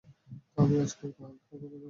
আমি 0.57 0.75
আজকে 0.79 1.03
একটু 1.07 1.21
হালকা 1.23 1.43
খাবার 1.49 1.69
খাব। 1.69 1.79